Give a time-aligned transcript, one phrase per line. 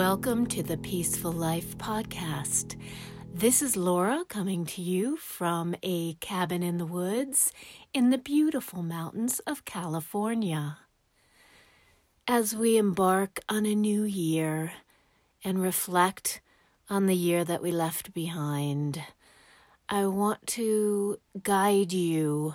[0.00, 2.74] Welcome to the Peaceful Life Podcast.
[3.34, 7.52] This is Laura coming to you from a cabin in the woods
[7.92, 10.78] in the beautiful mountains of California.
[12.26, 14.72] As we embark on a new year
[15.44, 16.40] and reflect
[16.88, 19.02] on the year that we left behind,
[19.86, 22.54] I want to guide you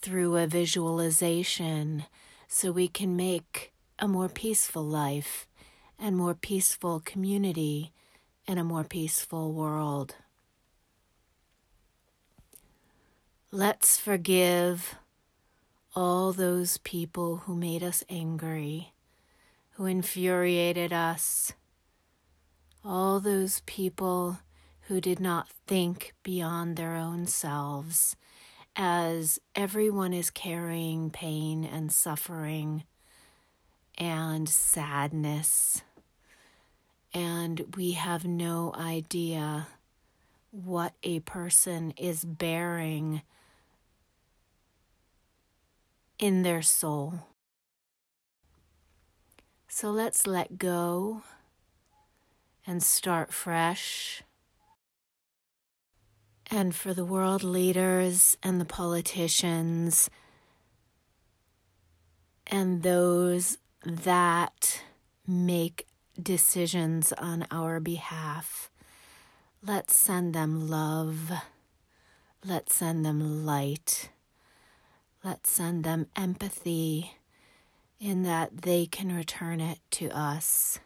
[0.00, 2.06] through a visualization
[2.48, 5.46] so we can make a more peaceful life
[6.02, 7.92] and more peaceful community
[8.48, 10.16] in a more peaceful world.
[13.52, 14.96] Let's forgive
[15.94, 18.92] all those people who made us angry,
[19.74, 21.52] who infuriated us,
[22.84, 24.40] all those people
[24.88, 28.16] who did not think beyond their own selves,
[28.74, 32.82] as everyone is carrying pain and suffering
[33.96, 35.82] and sadness
[37.14, 39.68] and we have no idea
[40.50, 43.22] what a person is bearing
[46.18, 47.26] in their soul.
[49.68, 51.22] So let's let go
[52.66, 54.22] and start fresh.
[56.50, 60.10] And for the world leaders and the politicians
[62.46, 64.82] and those that
[65.26, 65.86] make
[66.20, 68.70] decisions on our behalf.
[69.64, 71.30] Let's send them love.
[72.44, 74.10] Let's send them light.
[75.24, 77.12] Let's send them empathy
[78.00, 80.80] in that they can return it to us.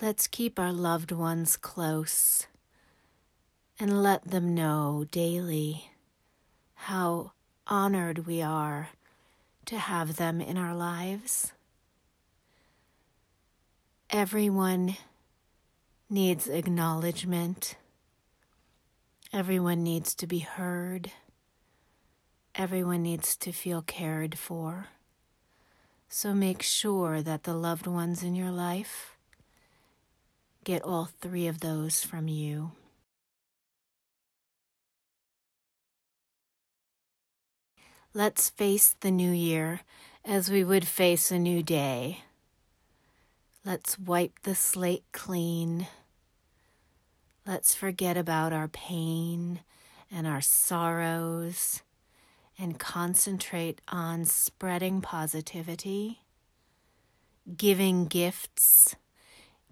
[0.00, 2.46] Let's keep our loved ones close
[3.80, 5.90] and let them know daily
[6.74, 7.32] how
[7.66, 8.90] honored we are
[9.66, 11.52] to have them in our lives.
[14.10, 14.96] Everyone
[16.08, 17.76] needs acknowledgement.
[19.32, 21.10] Everyone needs to be heard.
[22.54, 24.86] Everyone needs to feel cared for.
[26.08, 29.16] So make sure that the loved ones in your life
[30.64, 32.70] get all three of those from you.
[38.16, 39.82] Let's face the new year
[40.24, 42.20] as we would face a new day.
[43.62, 45.86] Let's wipe the slate clean.
[47.46, 49.60] Let's forget about our pain
[50.10, 51.82] and our sorrows
[52.58, 56.22] and concentrate on spreading positivity,
[57.54, 58.96] giving gifts,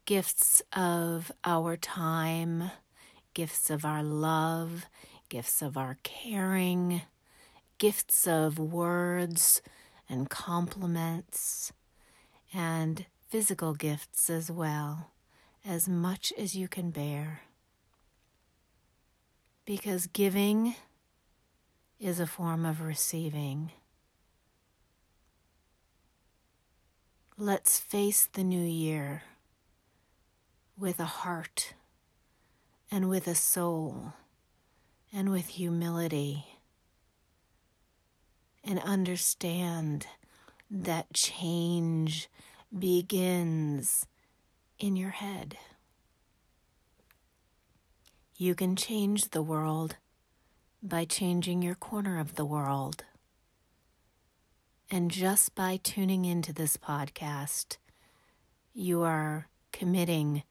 [0.04, 2.72] gifts of our time,
[3.33, 4.84] gifts of our love,
[5.31, 7.00] gifts of our caring
[7.84, 9.61] gifts of words
[10.09, 11.71] and compliments
[12.55, 15.11] and physical gifts as well,
[15.67, 17.43] as much as you can bear.
[19.67, 20.77] Because giving
[22.00, 23.71] is a form of receiving.
[27.37, 29.25] Let's face the new year
[30.78, 31.75] with a heart
[32.91, 34.15] and with a soul
[35.12, 36.47] and with humility
[38.64, 40.06] and understand
[40.70, 42.28] that change
[42.76, 44.06] begins
[44.78, 45.56] in your head.
[48.36, 49.97] You can change the world
[50.82, 53.04] by changing your corner of the world.
[54.91, 57.76] And just by tuning into this podcast,
[58.72, 60.42] you are committing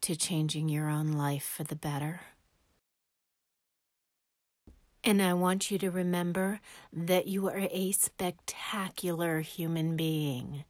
[0.00, 2.20] to changing your own life for the better.
[5.08, 6.58] And I want you to remember
[6.92, 10.64] that you are a spectacular human being.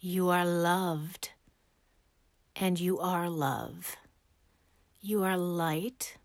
[0.00, 1.32] You are loved,
[2.56, 3.96] and you are love.
[5.02, 6.16] You are light,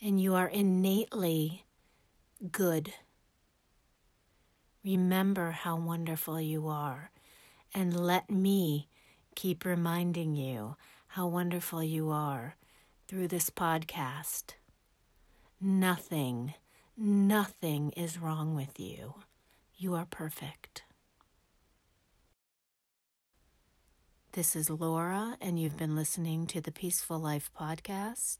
[0.00, 1.64] and you are innately
[2.52, 2.94] good.
[4.84, 7.10] Remember how wonderful you are,
[7.74, 8.88] and let me
[9.34, 10.76] keep reminding you
[11.08, 12.54] how wonderful you are
[13.08, 14.54] through this podcast.
[15.64, 16.54] Nothing,
[16.96, 19.14] nothing is wrong with you.
[19.76, 20.82] You are perfect.
[24.32, 28.38] This is Laura, and you've been listening to the Peaceful Life podcast.